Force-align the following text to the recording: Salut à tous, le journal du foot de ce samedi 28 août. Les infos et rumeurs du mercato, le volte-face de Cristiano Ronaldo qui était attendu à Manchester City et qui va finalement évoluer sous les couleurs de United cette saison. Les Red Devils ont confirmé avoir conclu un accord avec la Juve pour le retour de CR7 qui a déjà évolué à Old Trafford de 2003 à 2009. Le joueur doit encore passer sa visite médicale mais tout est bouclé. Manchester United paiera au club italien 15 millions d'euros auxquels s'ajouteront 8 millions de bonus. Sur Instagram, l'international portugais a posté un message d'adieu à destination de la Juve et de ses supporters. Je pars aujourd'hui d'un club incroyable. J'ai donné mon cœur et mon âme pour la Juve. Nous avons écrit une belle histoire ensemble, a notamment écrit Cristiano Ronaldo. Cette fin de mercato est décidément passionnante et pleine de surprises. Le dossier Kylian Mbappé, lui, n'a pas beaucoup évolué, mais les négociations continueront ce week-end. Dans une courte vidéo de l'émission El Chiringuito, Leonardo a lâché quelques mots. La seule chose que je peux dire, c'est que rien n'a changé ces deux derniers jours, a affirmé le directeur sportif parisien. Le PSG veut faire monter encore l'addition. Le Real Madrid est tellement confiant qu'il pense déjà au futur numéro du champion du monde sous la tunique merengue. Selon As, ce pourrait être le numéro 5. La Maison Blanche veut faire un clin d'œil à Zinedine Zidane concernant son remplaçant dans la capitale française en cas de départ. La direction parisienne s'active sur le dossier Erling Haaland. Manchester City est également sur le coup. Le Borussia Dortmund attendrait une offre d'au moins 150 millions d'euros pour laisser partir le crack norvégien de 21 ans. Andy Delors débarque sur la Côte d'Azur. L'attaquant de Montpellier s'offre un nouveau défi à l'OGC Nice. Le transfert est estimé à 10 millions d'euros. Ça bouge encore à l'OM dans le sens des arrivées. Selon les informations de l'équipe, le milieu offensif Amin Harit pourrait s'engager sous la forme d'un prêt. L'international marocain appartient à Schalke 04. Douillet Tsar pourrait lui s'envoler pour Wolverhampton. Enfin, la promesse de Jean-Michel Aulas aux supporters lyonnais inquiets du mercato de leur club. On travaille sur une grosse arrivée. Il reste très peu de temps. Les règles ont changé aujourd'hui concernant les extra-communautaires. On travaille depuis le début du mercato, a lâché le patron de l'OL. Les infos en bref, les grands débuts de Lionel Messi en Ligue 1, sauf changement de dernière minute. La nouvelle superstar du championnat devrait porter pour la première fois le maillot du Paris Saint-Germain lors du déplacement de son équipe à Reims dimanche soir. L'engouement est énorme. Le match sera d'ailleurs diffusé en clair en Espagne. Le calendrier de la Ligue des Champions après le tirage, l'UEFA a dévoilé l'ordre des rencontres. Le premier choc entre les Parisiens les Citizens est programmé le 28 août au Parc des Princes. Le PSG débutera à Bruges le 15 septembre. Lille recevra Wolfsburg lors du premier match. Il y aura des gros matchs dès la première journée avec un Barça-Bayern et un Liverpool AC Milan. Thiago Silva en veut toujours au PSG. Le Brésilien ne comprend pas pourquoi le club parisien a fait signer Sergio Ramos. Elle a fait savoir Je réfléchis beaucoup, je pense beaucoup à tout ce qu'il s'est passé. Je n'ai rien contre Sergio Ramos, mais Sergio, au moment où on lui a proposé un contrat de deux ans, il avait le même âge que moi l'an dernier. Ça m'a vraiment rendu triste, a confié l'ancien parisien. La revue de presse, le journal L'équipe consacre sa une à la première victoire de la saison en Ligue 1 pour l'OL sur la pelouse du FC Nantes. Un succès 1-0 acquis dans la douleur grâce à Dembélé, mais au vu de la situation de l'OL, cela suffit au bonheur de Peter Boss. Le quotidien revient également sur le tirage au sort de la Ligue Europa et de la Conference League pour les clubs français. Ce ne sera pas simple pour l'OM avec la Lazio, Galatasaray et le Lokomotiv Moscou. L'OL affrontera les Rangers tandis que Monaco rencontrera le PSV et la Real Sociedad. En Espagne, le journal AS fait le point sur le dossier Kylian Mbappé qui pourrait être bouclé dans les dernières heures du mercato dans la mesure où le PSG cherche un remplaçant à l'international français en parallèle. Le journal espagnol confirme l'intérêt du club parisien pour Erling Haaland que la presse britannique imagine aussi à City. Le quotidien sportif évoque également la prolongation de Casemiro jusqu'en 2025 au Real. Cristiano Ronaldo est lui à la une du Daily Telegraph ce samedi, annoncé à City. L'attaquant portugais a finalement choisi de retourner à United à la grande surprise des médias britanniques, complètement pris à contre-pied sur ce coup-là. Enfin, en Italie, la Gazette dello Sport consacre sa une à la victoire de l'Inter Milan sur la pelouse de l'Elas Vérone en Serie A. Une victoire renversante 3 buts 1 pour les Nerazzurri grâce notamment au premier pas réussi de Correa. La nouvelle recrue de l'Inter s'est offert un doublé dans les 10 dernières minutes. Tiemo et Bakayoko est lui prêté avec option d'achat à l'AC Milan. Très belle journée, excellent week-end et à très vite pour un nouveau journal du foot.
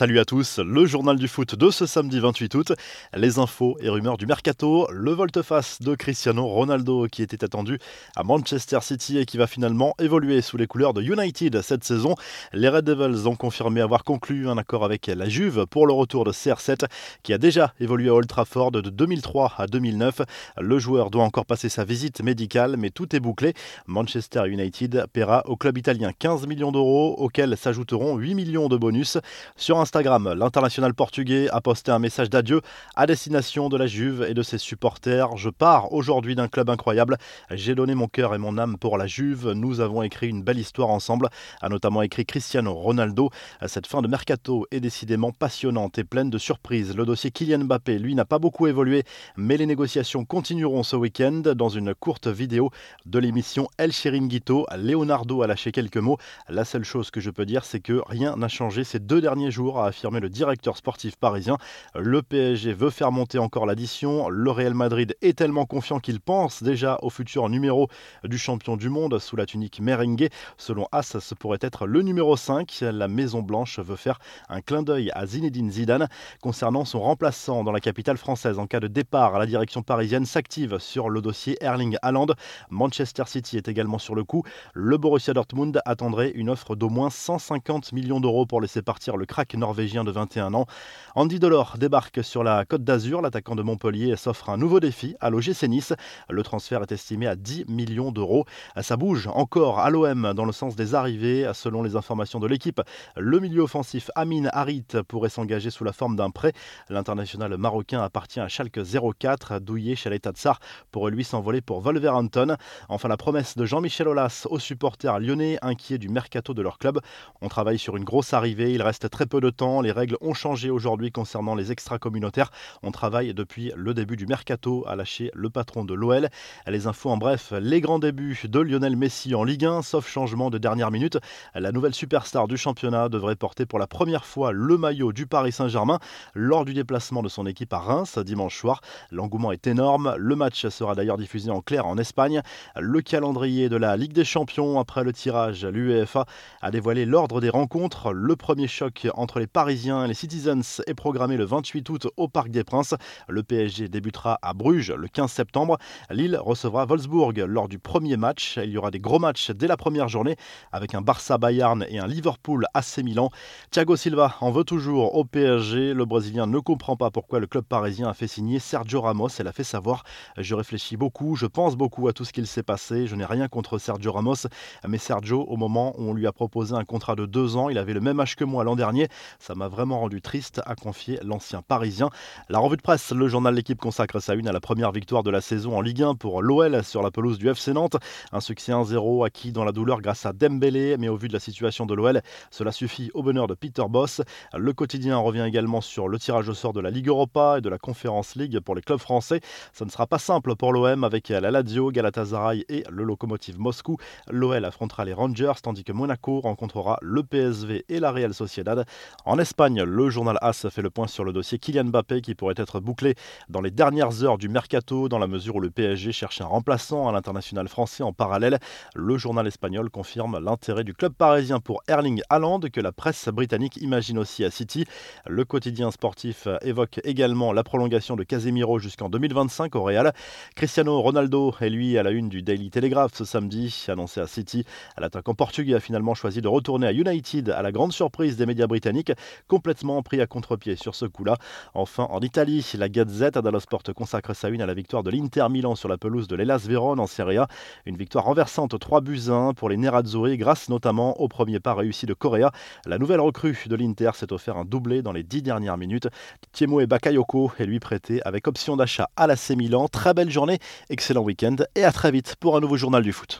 Salut 0.00 0.18
à 0.18 0.24
tous, 0.24 0.60
le 0.60 0.86
journal 0.86 1.18
du 1.18 1.28
foot 1.28 1.54
de 1.54 1.70
ce 1.70 1.84
samedi 1.84 2.20
28 2.20 2.54
août. 2.54 2.72
Les 3.14 3.38
infos 3.38 3.76
et 3.80 3.90
rumeurs 3.90 4.16
du 4.16 4.24
mercato, 4.24 4.88
le 4.90 5.10
volte-face 5.10 5.82
de 5.82 5.94
Cristiano 5.94 6.46
Ronaldo 6.46 7.06
qui 7.06 7.20
était 7.22 7.44
attendu 7.44 7.78
à 8.16 8.22
Manchester 8.22 8.78
City 8.80 9.18
et 9.18 9.26
qui 9.26 9.36
va 9.36 9.46
finalement 9.46 9.94
évoluer 9.98 10.40
sous 10.40 10.56
les 10.56 10.66
couleurs 10.66 10.94
de 10.94 11.02
United 11.02 11.60
cette 11.60 11.84
saison. 11.84 12.14
Les 12.54 12.70
Red 12.70 12.86
Devils 12.86 13.28
ont 13.28 13.36
confirmé 13.36 13.82
avoir 13.82 14.02
conclu 14.02 14.48
un 14.48 14.56
accord 14.56 14.86
avec 14.86 15.06
la 15.06 15.28
Juve 15.28 15.66
pour 15.66 15.86
le 15.86 15.92
retour 15.92 16.24
de 16.24 16.32
CR7 16.32 16.86
qui 17.22 17.34
a 17.34 17.38
déjà 17.38 17.74
évolué 17.78 18.08
à 18.08 18.14
Old 18.14 18.26
Trafford 18.26 18.70
de 18.70 18.80
2003 18.80 19.52
à 19.58 19.66
2009. 19.66 20.22
Le 20.58 20.78
joueur 20.78 21.10
doit 21.10 21.24
encore 21.24 21.44
passer 21.44 21.68
sa 21.68 21.84
visite 21.84 22.22
médicale 22.22 22.78
mais 22.78 22.88
tout 22.88 23.14
est 23.14 23.20
bouclé. 23.20 23.52
Manchester 23.86 24.44
United 24.46 25.08
paiera 25.12 25.42
au 25.46 25.56
club 25.56 25.76
italien 25.76 26.12
15 26.18 26.46
millions 26.46 26.72
d'euros 26.72 27.16
auxquels 27.18 27.54
s'ajouteront 27.58 28.16
8 28.16 28.34
millions 28.34 28.70
de 28.70 28.78
bonus. 28.78 29.18
Sur 29.56 29.78
Instagram, 29.90 30.34
l'international 30.34 30.94
portugais 30.94 31.48
a 31.50 31.60
posté 31.60 31.90
un 31.90 31.98
message 31.98 32.30
d'adieu 32.30 32.60
à 32.94 33.08
destination 33.08 33.68
de 33.68 33.76
la 33.76 33.88
Juve 33.88 34.24
et 34.28 34.34
de 34.34 34.42
ses 34.44 34.56
supporters. 34.56 35.36
Je 35.36 35.50
pars 35.50 35.92
aujourd'hui 35.92 36.36
d'un 36.36 36.46
club 36.46 36.70
incroyable. 36.70 37.16
J'ai 37.50 37.74
donné 37.74 37.96
mon 37.96 38.06
cœur 38.06 38.32
et 38.32 38.38
mon 38.38 38.56
âme 38.56 38.76
pour 38.78 38.98
la 38.98 39.08
Juve. 39.08 39.50
Nous 39.50 39.80
avons 39.80 40.04
écrit 40.04 40.28
une 40.28 40.44
belle 40.44 40.60
histoire 40.60 40.90
ensemble, 40.90 41.28
a 41.60 41.68
notamment 41.68 42.02
écrit 42.02 42.24
Cristiano 42.24 42.72
Ronaldo. 42.72 43.30
Cette 43.66 43.88
fin 43.88 44.00
de 44.00 44.06
mercato 44.06 44.64
est 44.70 44.78
décidément 44.78 45.32
passionnante 45.32 45.98
et 45.98 46.04
pleine 46.04 46.30
de 46.30 46.38
surprises. 46.38 46.94
Le 46.94 47.04
dossier 47.04 47.32
Kylian 47.32 47.64
Mbappé, 47.64 47.98
lui, 47.98 48.14
n'a 48.14 48.24
pas 48.24 48.38
beaucoup 48.38 48.68
évolué, 48.68 49.02
mais 49.36 49.56
les 49.56 49.66
négociations 49.66 50.24
continueront 50.24 50.84
ce 50.84 50.94
week-end. 50.94 51.42
Dans 51.56 51.68
une 51.68 51.96
courte 51.96 52.28
vidéo 52.28 52.70
de 53.06 53.18
l'émission 53.18 53.66
El 53.76 53.90
Chiringuito, 53.90 54.66
Leonardo 54.76 55.42
a 55.42 55.48
lâché 55.48 55.72
quelques 55.72 55.96
mots. 55.96 56.18
La 56.48 56.64
seule 56.64 56.84
chose 56.84 57.10
que 57.10 57.20
je 57.20 57.30
peux 57.30 57.44
dire, 57.44 57.64
c'est 57.64 57.80
que 57.80 58.00
rien 58.06 58.36
n'a 58.36 58.46
changé 58.46 58.84
ces 58.84 59.00
deux 59.00 59.20
derniers 59.20 59.50
jours, 59.50 59.69
a 59.78 59.86
affirmé 59.86 60.20
le 60.20 60.28
directeur 60.28 60.76
sportif 60.76 61.16
parisien. 61.16 61.56
Le 61.94 62.22
PSG 62.22 62.72
veut 62.72 62.90
faire 62.90 63.12
monter 63.12 63.38
encore 63.38 63.66
l'addition. 63.66 64.28
Le 64.28 64.50
Real 64.50 64.74
Madrid 64.74 65.16
est 65.22 65.38
tellement 65.38 65.66
confiant 65.66 66.00
qu'il 66.00 66.20
pense 66.20 66.62
déjà 66.62 66.98
au 67.02 67.10
futur 67.10 67.48
numéro 67.48 67.88
du 68.24 68.38
champion 68.38 68.76
du 68.76 68.88
monde 68.88 69.18
sous 69.18 69.36
la 69.36 69.46
tunique 69.46 69.80
merengue. 69.80 70.28
Selon 70.56 70.86
As, 70.92 71.18
ce 71.18 71.34
pourrait 71.34 71.58
être 71.60 71.86
le 71.86 72.02
numéro 72.02 72.36
5. 72.36 72.78
La 72.80 73.08
Maison 73.08 73.42
Blanche 73.42 73.78
veut 73.78 73.96
faire 73.96 74.18
un 74.48 74.60
clin 74.60 74.82
d'œil 74.82 75.10
à 75.14 75.26
Zinedine 75.26 75.70
Zidane 75.70 76.08
concernant 76.42 76.84
son 76.84 77.00
remplaçant 77.00 77.64
dans 77.64 77.72
la 77.72 77.80
capitale 77.80 78.16
française 78.16 78.58
en 78.58 78.66
cas 78.66 78.80
de 78.80 78.88
départ. 78.88 79.38
La 79.38 79.46
direction 79.46 79.82
parisienne 79.82 80.26
s'active 80.26 80.78
sur 80.78 81.10
le 81.10 81.20
dossier 81.20 81.56
Erling 81.60 81.96
Haaland. 82.02 82.28
Manchester 82.70 83.24
City 83.26 83.56
est 83.56 83.68
également 83.68 83.98
sur 83.98 84.14
le 84.14 84.24
coup. 84.24 84.42
Le 84.74 84.96
Borussia 84.96 85.34
Dortmund 85.34 85.80
attendrait 85.84 86.30
une 86.30 86.50
offre 86.50 86.76
d'au 86.76 86.88
moins 86.88 87.10
150 87.10 87.92
millions 87.92 88.20
d'euros 88.20 88.46
pour 88.46 88.60
laisser 88.60 88.82
partir 88.82 89.16
le 89.16 89.26
crack 89.26 89.54
norvégien 89.60 90.02
de 90.02 90.10
21 90.10 90.54
ans. 90.54 90.66
Andy 91.14 91.38
Delors 91.38 91.76
débarque 91.78 92.24
sur 92.24 92.42
la 92.42 92.64
Côte 92.64 92.82
d'Azur. 92.82 93.22
L'attaquant 93.22 93.54
de 93.54 93.62
Montpellier 93.62 94.16
s'offre 94.16 94.50
un 94.50 94.56
nouveau 94.56 94.80
défi 94.80 95.14
à 95.20 95.30
l'OGC 95.30 95.68
Nice. 95.68 95.92
Le 96.28 96.42
transfert 96.42 96.82
est 96.82 96.92
estimé 96.92 97.28
à 97.28 97.36
10 97.36 97.66
millions 97.68 98.10
d'euros. 98.10 98.44
Ça 98.80 98.96
bouge 98.96 99.28
encore 99.28 99.78
à 99.78 99.90
l'OM 99.90 100.32
dans 100.34 100.44
le 100.44 100.52
sens 100.52 100.74
des 100.74 100.94
arrivées. 100.94 101.50
Selon 101.54 101.82
les 101.82 101.94
informations 101.94 102.40
de 102.40 102.46
l'équipe, 102.46 102.80
le 103.16 103.38
milieu 103.38 103.62
offensif 103.62 104.10
Amin 104.14 104.48
Harit 104.52 104.86
pourrait 105.06 105.28
s'engager 105.28 105.70
sous 105.70 105.84
la 105.84 105.92
forme 105.92 106.16
d'un 106.16 106.30
prêt. 106.30 106.52
L'international 106.88 107.56
marocain 107.56 108.02
appartient 108.02 108.40
à 108.40 108.48
Schalke 108.48 108.80
04. 109.18 109.60
Douillet 109.60 109.94
Tsar 109.94 110.60
pourrait 110.90 111.10
lui 111.10 111.24
s'envoler 111.24 111.60
pour 111.60 111.80
Wolverhampton. 111.80 112.56
Enfin, 112.88 113.08
la 113.08 113.16
promesse 113.16 113.56
de 113.56 113.64
Jean-Michel 113.64 114.08
Aulas 114.08 114.46
aux 114.48 114.58
supporters 114.58 115.18
lyonnais 115.18 115.58
inquiets 115.62 115.98
du 115.98 116.08
mercato 116.08 116.54
de 116.54 116.62
leur 116.62 116.78
club. 116.78 117.00
On 117.40 117.48
travaille 117.48 117.78
sur 117.78 117.96
une 117.96 118.04
grosse 118.04 118.32
arrivée. 118.32 118.72
Il 118.72 118.82
reste 118.82 119.10
très 119.10 119.26
peu 119.26 119.40
de 119.40 119.49
temps. 119.50 119.80
Les 119.80 119.92
règles 119.92 120.16
ont 120.20 120.34
changé 120.34 120.70
aujourd'hui 120.70 121.12
concernant 121.12 121.54
les 121.54 121.72
extra-communautaires. 121.72 122.50
On 122.82 122.90
travaille 122.90 123.34
depuis 123.34 123.72
le 123.76 123.94
début 123.94 124.16
du 124.16 124.26
mercato, 124.26 124.84
a 124.86 124.96
lâché 124.96 125.30
le 125.34 125.50
patron 125.50 125.84
de 125.84 125.94
l'OL. 125.94 126.28
Les 126.66 126.86
infos 126.86 127.10
en 127.10 127.16
bref, 127.16 127.52
les 127.60 127.80
grands 127.80 127.98
débuts 127.98 128.40
de 128.44 128.60
Lionel 128.60 128.96
Messi 128.96 129.34
en 129.34 129.44
Ligue 129.44 129.64
1, 129.64 129.82
sauf 129.82 130.08
changement 130.08 130.50
de 130.50 130.58
dernière 130.58 130.90
minute. 130.90 131.18
La 131.54 131.72
nouvelle 131.72 131.94
superstar 131.94 132.48
du 132.48 132.56
championnat 132.56 133.08
devrait 133.08 133.36
porter 133.36 133.66
pour 133.66 133.78
la 133.78 133.86
première 133.86 134.24
fois 134.24 134.52
le 134.52 134.76
maillot 134.76 135.12
du 135.12 135.26
Paris 135.26 135.52
Saint-Germain 135.52 135.98
lors 136.34 136.64
du 136.64 136.74
déplacement 136.74 137.22
de 137.22 137.28
son 137.28 137.46
équipe 137.46 137.72
à 137.72 137.78
Reims 137.78 138.18
dimanche 138.18 138.56
soir. 138.56 138.80
L'engouement 139.10 139.52
est 139.52 139.66
énorme. 139.66 140.14
Le 140.16 140.36
match 140.36 140.68
sera 140.68 140.94
d'ailleurs 140.94 141.18
diffusé 141.18 141.50
en 141.50 141.60
clair 141.60 141.86
en 141.86 141.98
Espagne. 141.98 142.42
Le 142.78 143.00
calendrier 143.00 143.68
de 143.68 143.76
la 143.76 143.96
Ligue 143.96 144.12
des 144.12 144.24
Champions 144.24 144.78
après 144.78 145.04
le 145.04 145.12
tirage, 145.12 145.64
l'UEFA 145.64 146.26
a 146.62 146.70
dévoilé 146.70 147.06
l'ordre 147.06 147.40
des 147.40 147.50
rencontres. 147.50 148.12
Le 148.12 148.36
premier 148.36 148.68
choc 148.68 149.08
entre 149.14 149.39
les 149.40 149.46
Parisiens 149.46 150.06
les 150.06 150.12
Citizens 150.12 150.82
est 150.86 150.92
programmé 150.92 151.38
le 151.38 151.46
28 151.46 151.88
août 151.88 152.08
au 152.18 152.28
Parc 152.28 152.50
des 152.50 152.62
Princes. 152.62 152.94
Le 153.26 153.42
PSG 153.42 153.88
débutera 153.88 154.38
à 154.42 154.52
Bruges 154.52 154.92
le 154.92 155.08
15 155.08 155.32
septembre. 155.32 155.78
Lille 156.10 156.38
recevra 156.38 156.84
Wolfsburg 156.84 157.38
lors 157.48 157.66
du 157.66 157.78
premier 157.78 158.18
match. 158.18 158.58
Il 158.62 158.68
y 158.68 158.76
aura 158.76 158.90
des 158.90 159.00
gros 159.00 159.18
matchs 159.18 159.50
dès 159.50 159.66
la 159.66 159.78
première 159.78 160.08
journée 160.08 160.36
avec 160.72 160.94
un 160.94 161.00
Barça-Bayern 161.00 161.86
et 161.88 161.98
un 161.98 162.06
Liverpool 162.06 162.66
AC 162.74 162.98
Milan. 162.98 163.30
Thiago 163.70 163.96
Silva 163.96 164.36
en 164.42 164.50
veut 164.50 164.64
toujours 164.64 165.14
au 165.14 165.24
PSG. 165.24 165.94
Le 165.94 166.04
Brésilien 166.04 166.46
ne 166.46 166.58
comprend 166.58 166.96
pas 166.96 167.10
pourquoi 167.10 167.40
le 167.40 167.46
club 167.46 167.64
parisien 167.64 168.08
a 168.08 168.12
fait 168.12 168.28
signer 168.28 168.58
Sergio 168.58 169.00
Ramos. 169.00 169.28
Elle 169.38 169.48
a 169.48 169.52
fait 169.52 169.64
savoir 169.64 170.04
Je 170.36 170.54
réfléchis 170.54 170.98
beaucoup, 170.98 171.34
je 171.34 171.46
pense 171.46 171.76
beaucoup 171.76 172.08
à 172.08 172.12
tout 172.12 172.26
ce 172.26 172.34
qu'il 172.34 172.46
s'est 172.46 172.62
passé. 172.62 173.06
Je 173.06 173.16
n'ai 173.16 173.24
rien 173.24 173.48
contre 173.48 173.78
Sergio 173.78 174.12
Ramos, 174.12 174.46
mais 174.86 174.98
Sergio, 174.98 175.46
au 175.48 175.56
moment 175.56 175.94
où 175.96 176.10
on 176.10 176.12
lui 176.12 176.26
a 176.26 176.32
proposé 176.32 176.74
un 176.74 176.84
contrat 176.84 177.14
de 177.14 177.24
deux 177.24 177.56
ans, 177.56 177.70
il 177.70 177.78
avait 177.78 177.94
le 177.94 178.02
même 178.02 178.20
âge 178.20 178.36
que 178.36 178.44
moi 178.44 178.64
l'an 178.64 178.76
dernier. 178.76 179.08
Ça 179.38 179.54
m'a 179.54 179.68
vraiment 179.68 180.00
rendu 180.00 180.20
triste, 180.20 180.60
a 180.66 180.74
confié 180.74 181.18
l'ancien 181.22 181.62
parisien. 181.62 182.10
La 182.48 182.58
revue 182.58 182.76
de 182.76 182.82
presse, 182.82 183.12
le 183.12 183.28
journal 183.28 183.54
L'équipe 183.54 183.78
consacre 183.78 184.20
sa 184.20 184.34
une 184.34 184.48
à 184.48 184.52
la 184.52 184.60
première 184.60 184.92
victoire 184.92 185.22
de 185.22 185.30
la 185.30 185.40
saison 185.40 185.76
en 185.76 185.80
Ligue 185.80 186.02
1 186.02 186.14
pour 186.14 186.42
l'OL 186.42 186.82
sur 186.82 187.02
la 187.02 187.10
pelouse 187.10 187.38
du 187.38 187.48
FC 187.48 187.72
Nantes. 187.72 187.96
Un 188.32 188.40
succès 188.40 188.72
1-0 188.72 189.26
acquis 189.26 189.52
dans 189.52 189.64
la 189.64 189.72
douleur 189.72 190.00
grâce 190.00 190.24
à 190.24 190.32
Dembélé, 190.32 190.96
mais 190.98 191.08
au 191.08 191.16
vu 191.16 191.28
de 191.28 191.32
la 191.32 191.40
situation 191.40 191.86
de 191.86 191.94
l'OL, 191.94 192.22
cela 192.50 192.72
suffit 192.72 193.10
au 193.14 193.22
bonheur 193.22 193.46
de 193.46 193.54
Peter 193.54 193.84
Boss. 193.88 194.22
Le 194.56 194.72
quotidien 194.72 195.18
revient 195.18 195.44
également 195.46 195.80
sur 195.80 196.08
le 196.08 196.18
tirage 196.18 196.48
au 196.48 196.54
sort 196.54 196.72
de 196.72 196.80
la 196.80 196.90
Ligue 196.90 197.08
Europa 197.08 197.56
et 197.58 197.60
de 197.60 197.68
la 197.68 197.78
Conference 197.78 198.34
League 198.36 198.60
pour 198.60 198.74
les 198.74 198.82
clubs 198.82 198.98
français. 198.98 199.40
Ce 199.72 199.84
ne 199.84 199.90
sera 199.90 200.06
pas 200.06 200.18
simple 200.18 200.56
pour 200.56 200.72
l'OM 200.72 201.04
avec 201.04 201.28
la 201.28 201.50
Lazio, 201.50 201.90
Galatasaray 201.90 202.64
et 202.68 202.84
le 202.90 203.04
Lokomotiv 203.04 203.58
Moscou. 203.58 203.96
L'OL 204.30 204.64
affrontera 204.64 205.04
les 205.04 205.12
Rangers 205.12 205.52
tandis 205.62 205.84
que 205.84 205.92
Monaco 205.92 206.40
rencontrera 206.40 206.98
le 207.02 207.22
PSV 207.22 207.84
et 207.88 208.00
la 208.00 208.10
Real 208.10 208.32
Sociedad. 208.32 208.86
En 209.26 209.38
Espagne, 209.38 209.82
le 209.82 210.08
journal 210.08 210.38
AS 210.40 210.66
fait 210.70 210.80
le 210.80 210.88
point 210.88 211.06
sur 211.06 211.24
le 211.24 211.32
dossier 211.32 211.58
Kylian 211.58 211.84
Mbappé 211.84 212.22
qui 212.22 212.34
pourrait 212.34 212.54
être 212.56 212.80
bouclé 212.80 213.14
dans 213.50 213.60
les 213.60 213.70
dernières 213.70 214.24
heures 214.24 214.38
du 214.38 214.48
mercato 214.48 215.10
dans 215.10 215.18
la 215.18 215.26
mesure 215.26 215.56
où 215.56 215.60
le 215.60 215.68
PSG 215.68 216.10
cherche 216.12 216.40
un 216.40 216.46
remplaçant 216.46 217.06
à 217.06 217.12
l'international 217.12 217.68
français 217.68 218.02
en 218.02 218.14
parallèle. 218.14 218.58
Le 218.94 219.18
journal 219.18 219.46
espagnol 219.46 219.90
confirme 219.90 220.38
l'intérêt 220.42 220.84
du 220.84 220.94
club 220.94 221.12
parisien 221.12 221.60
pour 221.60 221.82
Erling 221.86 222.22
Haaland 222.30 222.60
que 222.72 222.80
la 222.80 222.92
presse 222.92 223.28
britannique 223.28 223.76
imagine 223.76 224.18
aussi 224.18 224.42
à 224.42 224.50
City. 224.50 224.86
Le 225.26 225.44
quotidien 225.44 225.90
sportif 225.90 226.48
évoque 226.62 227.00
également 227.04 227.52
la 227.52 227.62
prolongation 227.62 228.16
de 228.16 228.24
Casemiro 228.24 228.78
jusqu'en 228.78 229.10
2025 229.10 229.74
au 229.76 229.82
Real. 229.82 230.14
Cristiano 230.56 231.00
Ronaldo 231.00 231.54
est 231.60 231.68
lui 231.68 231.98
à 231.98 232.02
la 232.02 232.10
une 232.10 232.30
du 232.30 232.42
Daily 232.42 232.70
Telegraph 232.70 233.12
ce 233.14 233.26
samedi, 233.26 233.84
annoncé 233.88 234.20
à 234.20 234.26
City. 234.26 234.64
L'attaquant 234.96 235.34
portugais 235.34 235.74
a 235.74 235.80
finalement 235.80 236.14
choisi 236.14 236.40
de 236.40 236.48
retourner 236.48 236.86
à 236.86 236.92
United 236.92 237.50
à 237.50 237.60
la 237.60 237.70
grande 237.70 237.92
surprise 237.92 238.36
des 238.36 238.46
médias 238.46 238.66
britanniques, 238.66 239.09
complètement 239.48 240.02
pris 240.02 240.20
à 240.20 240.26
contre-pied 240.26 240.76
sur 240.76 240.94
ce 240.94 241.06
coup-là. 241.06 241.36
Enfin, 241.74 242.06
en 242.10 242.20
Italie, 242.20 242.66
la 242.74 242.88
Gazette 242.88 243.38
dello 243.38 243.60
Sport 243.60 243.82
consacre 243.94 244.34
sa 244.34 244.48
une 244.48 244.62
à 244.62 244.66
la 244.66 244.74
victoire 244.74 245.02
de 245.02 245.10
l'Inter 245.10 245.46
Milan 245.50 245.74
sur 245.74 245.88
la 245.88 245.98
pelouse 245.98 246.28
de 246.28 246.36
l'Elas 246.36 246.64
Vérone 246.66 247.00
en 247.00 247.06
Serie 247.06 247.38
A. 247.38 247.48
Une 247.86 247.96
victoire 247.96 248.24
renversante 248.24 248.78
3 248.78 249.00
buts 249.00 249.28
1 249.28 249.54
pour 249.54 249.68
les 249.68 249.76
Nerazzurri 249.76 250.36
grâce 250.36 250.68
notamment 250.68 251.20
au 251.20 251.28
premier 251.28 251.60
pas 251.60 251.74
réussi 251.74 252.06
de 252.06 252.14
Correa. 252.14 252.50
La 252.86 252.98
nouvelle 252.98 253.20
recrue 253.20 253.64
de 253.66 253.76
l'Inter 253.76 254.10
s'est 254.14 254.32
offert 254.32 254.56
un 254.56 254.64
doublé 254.64 255.02
dans 255.02 255.12
les 255.12 255.22
10 255.22 255.42
dernières 255.42 255.76
minutes. 255.76 256.08
Tiemo 256.52 256.80
et 256.80 256.86
Bakayoko 256.86 257.52
est 257.58 257.66
lui 257.66 257.80
prêté 257.80 258.20
avec 258.24 258.46
option 258.48 258.76
d'achat 258.76 259.08
à 259.16 259.26
l'AC 259.26 259.50
Milan. 259.50 259.88
Très 259.88 260.14
belle 260.14 260.30
journée, 260.30 260.58
excellent 260.88 261.22
week-end 261.22 261.56
et 261.74 261.84
à 261.84 261.92
très 261.92 262.10
vite 262.10 262.36
pour 262.40 262.56
un 262.56 262.60
nouveau 262.60 262.76
journal 262.76 263.02
du 263.02 263.12
foot. 263.12 263.38